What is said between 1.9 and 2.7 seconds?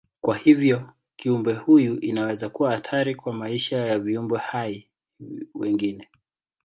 inaweza